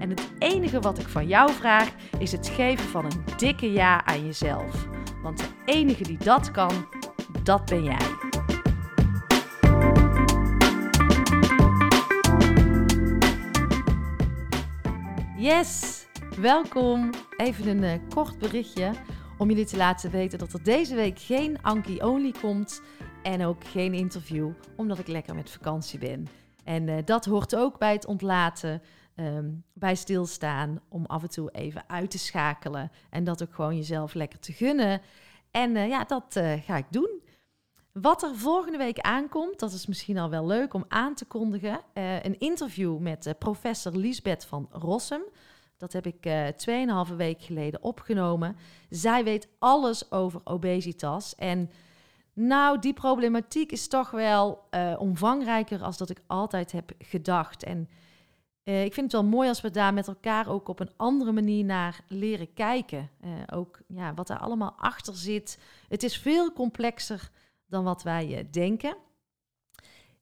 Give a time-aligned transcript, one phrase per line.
[0.00, 4.04] En het enige wat ik van jou vraag is het geven van een dikke ja
[4.04, 4.88] aan jezelf.
[5.22, 6.86] Want de enige die dat kan,
[7.42, 7.98] dat ben jij.
[15.36, 16.06] Yes,
[16.40, 17.10] welkom.
[17.36, 18.90] Even een uh, kort berichtje
[19.38, 22.82] om jullie te laten weten dat er deze week geen Anki Only komt
[23.22, 26.28] en ook geen interview, omdat ik lekker met vakantie ben.
[26.64, 28.82] En uh, dat hoort ook bij het ontlaten
[29.20, 30.80] um, bij stilstaan.
[30.88, 32.90] Om af en toe even uit te schakelen.
[33.10, 35.00] En dat ook gewoon jezelf lekker te gunnen.
[35.50, 37.20] En uh, ja, dat uh, ga ik doen.
[37.92, 41.80] Wat er volgende week aankomt, dat is misschien al wel leuk om aan te kondigen.
[41.94, 45.22] Uh, een interview met professor Liesbeth van Rossum.
[45.76, 48.56] Dat heb ik uh, 2,5 week geleden opgenomen.
[48.90, 51.34] Zij weet alles over obesitas.
[51.34, 51.70] En
[52.32, 54.68] nou, die problematiek is toch wel
[54.98, 57.62] omvangrijker als dat ik altijd heb gedacht.
[57.62, 57.88] En
[58.70, 61.32] uh, ik vind het wel mooi als we daar met elkaar ook op een andere
[61.32, 63.10] manier naar leren kijken.
[63.24, 65.58] Uh, ook ja, wat er allemaal achter zit.
[65.88, 67.30] Het is veel complexer
[67.66, 68.96] dan wat wij uh, denken.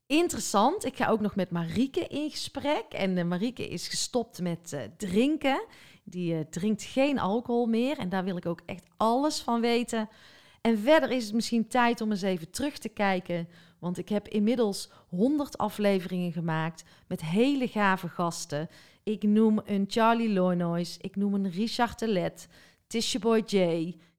[0.06, 2.84] Interessant, ik ga ook nog met Marieke in gesprek.
[2.88, 5.64] En Marieke is gestopt met drinken.
[6.04, 7.98] Die drinkt geen alcohol meer.
[7.98, 10.08] En daar wil ik ook echt alles van weten.
[10.60, 13.48] En verder is het misschien tijd om eens even terug te kijken
[13.78, 18.68] want ik heb inmiddels 100 afleveringen gemaakt met hele gave gasten.
[19.02, 22.48] Ik noem een Charlie Loynois, ik noem een Richard Telet,
[22.86, 23.56] Tisha Boy J,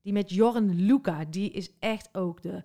[0.02, 2.64] die met Jorn Luca, die is echt ook de...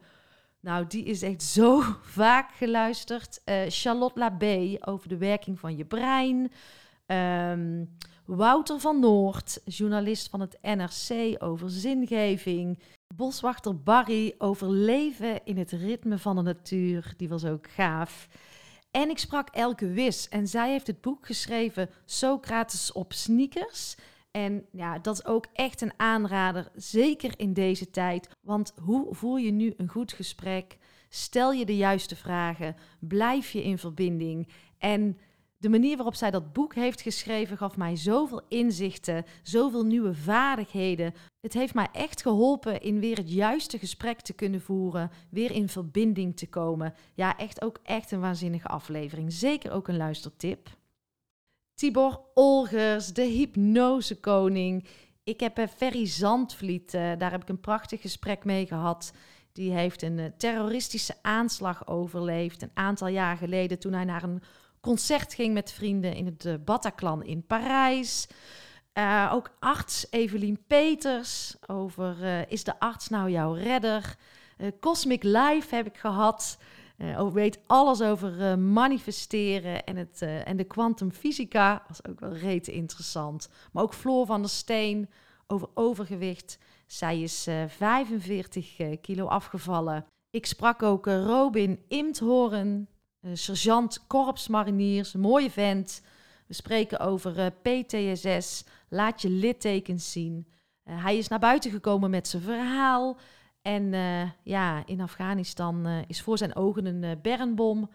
[0.60, 1.80] Nou, die is echt zo
[2.20, 3.40] vaak geluisterd.
[3.44, 6.52] Uh, Charlotte Labé over de werking van je brein.
[7.06, 12.78] Um, Wouter van Noord, journalist van het NRC over zingeving.
[13.14, 17.14] Boswachter Barry over leven in het ritme van de natuur.
[17.16, 18.28] Die was ook gaaf.
[18.90, 23.96] En ik sprak Elke Wis en zij heeft het boek geschreven Socrates op sneakers.
[24.30, 28.28] En ja, dat is ook echt een aanrader, zeker in deze tijd.
[28.40, 30.78] Want hoe voer je nu een goed gesprek?
[31.08, 34.48] Stel je de juiste vragen, blijf je in verbinding
[34.78, 35.18] en
[35.64, 41.14] de manier waarop zij dat boek heeft geschreven gaf mij zoveel inzichten, zoveel nieuwe vaardigheden.
[41.40, 45.68] Het heeft mij echt geholpen in weer het juiste gesprek te kunnen voeren, weer in
[45.68, 46.94] verbinding te komen.
[47.14, 49.32] Ja, echt ook echt een waanzinnige aflevering.
[49.32, 50.68] Zeker ook een luistertip.
[51.74, 54.84] Tibor Olgers, de hypnosekoning.
[55.22, 59.12] Ik heb uh, Ferry Zandvliet, uh, daar heb ik een prachtig gesprek mee gehad.
[59.52, 64.42] Die heeft een uh, terroristische aanslag overleefd een aantal jaar geleden toen hij naar een
[64.84, 68.28] concert ging met vrienden in het uh, Bataclan in Parijs.
[68.94, 74.16] Uh, ook arts Evelien Peters over uh, is de arts nou jouw redder?
[74.80, 76.58] Cosmic Life heb ik gehad.
[77.32, 81.82] weet alles over manifesteren en, het, en de kwantumfysica.
[81.88, 83.48] was ook wel rete interessant.
[83.72, 85.10] Maar ook Floor van der Steen
[85.46, 86.58] over overgewicht.
[86.86, 90.06] Zij is 45 kilo afgevallen.
[90.30, 92.88] Ik sprak ook Robin Imthoorn.
[93.24, 96.02] Uh, sergeant korpsmariniers, mooie vent.
[96.46, 98.64] We spreken over uh, PTSS.
[98.88, 100.46] Laat je littekens zien.
[100.84, 103.16] Uh, hij is naar buiten gekomen met zijn verhaal.
[103.62, 103.92] En
[104.42, 107.90] ja, in Afghanistan is voor zijn ogen een Bernbom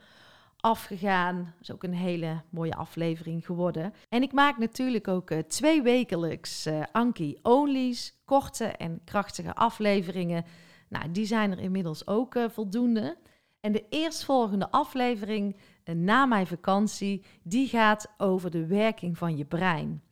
[0.58, 1.36] afgegaan.
[1.36, 3.94] Dat is ook een hele mooie aflevering geworden.
[4.10, 10.46] En ik maak natuurlijk ook twee wekelijks Anki Onlys, korte en krachtige afleveringen.
[10.88, 13.18] Nou, die zijn er inmiddels ook voldoende.
[13.60, 19.46] En de eerstvolgende aflevering eh, na mijn vakantie, die gaat over de werking van je
[19.46, 20.04] brein.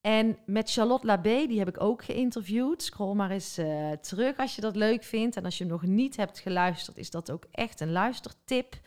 [0.00, 2.82] En met Charlotte Labé, die heb ik ook geïnterviewd.
[2.82, 5.36] Scroll maar eens uh, terug als je dat leuk vindt.
[5.36, 8.80] En als je nog niet hebt geluisterd, is dat ook echt een luistertip.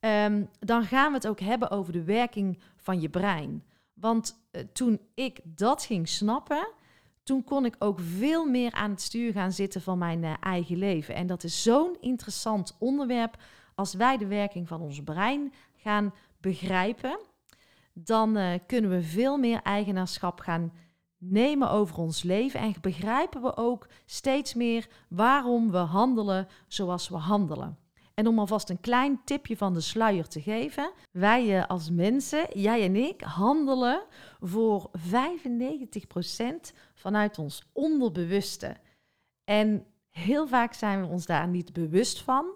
[0.00, 3.64] Um, dan gaan we het ook hebben over de werking van je brein.
[3.94, 6.68] Want uh, toen ik dat ging snappen,
[7.22, 10.76] toen kon ik ook veel meer aan het stuur gaan zitten van mijn eh, eigen
[10.76, 11.14] leven.
[11.14, 13.36] En dat is zo'n interessant onderwerp.
[13.74, 17.18] Als wij de werking van ons brein gaan begrijpen,
[17.92, 20.72] dan uh, kunnen we veel meer eigenaarschap gaan
[21.18, 22.60] nemen over ons leven.
[22.60, 27.78] En begrijpen we ook steeds meer waarom we handelen zoals we handelen.
[28.22, 30.92] En om alvast een klein tipje van de sluier te geven.
[31.10, 34.02] Wij uh, als mensen, jij en ik, handelen
[34.40, 35.02] voor 95%
[36.94, 38.76] vanuit ons onderbewuste.
[39.44, 42.46] En heel vaak zijn we ons daar niet bewust van.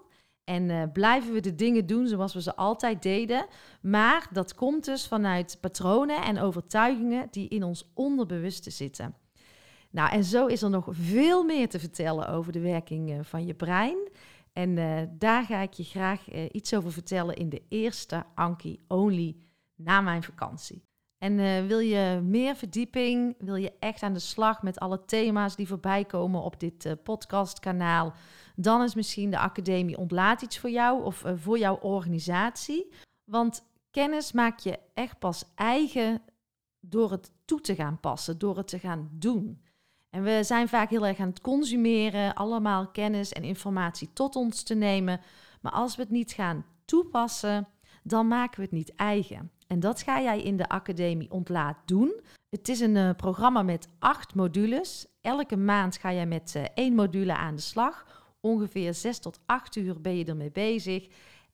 [0.43, 3.45] En uh, blijven we de dingen doen zoals we ze altijd deden.
[3.81, 9.15] Maar dat komt dus vanuit patronen en overtuigingen die in ons onderbewuste zitten.
[9.89, 13.45] Nou, en zo is er nog veel meer te vertellen over de werking uh, van
[13.45, 13.97] je brein.
[14.57, 19.35] En uh, daar ga ik je graag iets over vertellen in de eerste Anki Only
[19.75, 20.83] na mijn vakantie.
[21.17, 23.35] En uh, wil je meer verdieping?
[23.39, 28.13] Wil je echt aan de slag met alle thema's die voorbij komen op dit podcastkanaal?
[28.55, 32.91] Dan is misschien de Academie Ontlaat iets voor jou of voor jouw organisatie.
[33.23, 36.21] Want kennis maak je echt pas eigen
[36.79, 39.61] door het toe te gaan passen, door het te gaan doen.
[40.09, 44.63] En we zijn vaak heel erg aan het consumeren, allemaal kennis en informatie tot ons
[44.63, 45.21] te nemen.
[45.61, 47.67] Maar als we het niet gaan toepassen,
[48.03, 49.51] dan maken we het niet eigen.
[49.67, 52.21] En dat ga jij in de Academie Ontlaat doen.
[52.49, 55.07] Het is een uh, programma met acht modules.
[55.21, 58.05] Elke maand ga jij met uh, één module aan de slag.
[58.39, 61.07] Ongeveer zes tot acht uur ben je ermee bezig.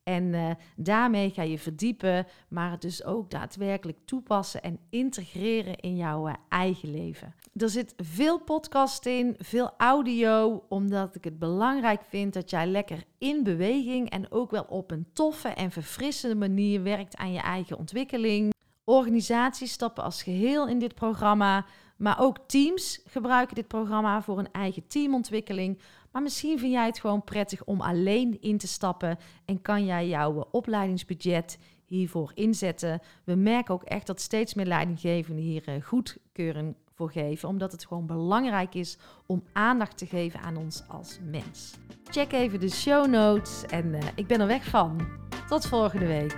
[0.03, 5.95] En uh, daarmee ga je verdiepen, maar het dus ook daadwerkelijk toepassen en integreren in
[5.95, 7.33] jouw uh, eigen leven.
[7.55, 13.03] Er zit veel podcast in, veel audio, omdat ik het belangrijk vind dat jij lekker
[13.17, 17.77] in beweging en ook wel op een toffe en verfrissende manier werkt aan je eigen
[17.77, 18.53] ontwikkeling.
[18.83, 21.65] Organisaties stappen als geheel in dit programma,
[21.97, 25.79] maar ook teams gebruiken dit programma voor een eigen teamontwikkeling.
[26.13, 30.07] Maar misschien vind jij het gewoon prettig om alleen in te stappen en kan jij
[30.07, 33.01] jouw opleidingsbudget hiervoor inzetten.
[33.23, 37.85] We merken ook echt dat steeds meer leidinggevenden hier eh, goedkeuring voor geven, omdat het
[37.85, 41.73] gewoon belangrijk is om aandacht te geven aan ons als mens.
[42.03, 45.07] Check even de show notes en uh, ik ben er weg van.
[45.47, 46.35] Tot volgende week.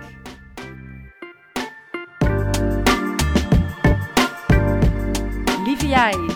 [5.64, 6.35] Lieve jij,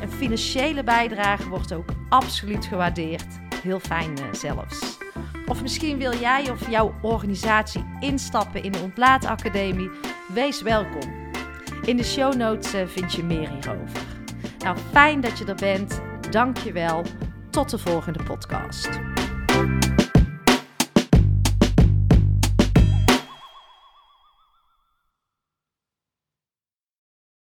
[0.00, 3.38] Een financiële bijdrage wordt ook absoluut gewaardeerd.
[3.62, 4.98] Heel fijn uh, zelfs.
[5.46, 9.90] Of misschien wil jij of jouw organisatie instappen in de Ontlaatacademie.
[10.34, 11.30] Wees welkom.
[11.84, 14.00] In de show notes uh, vind je meer hierover.
[14.58, 16.00] Nou, fijn dat je er bent.
[16.30, 17.04] Dank je wel.
[17.50, 18.88] Tot de volgende podcast.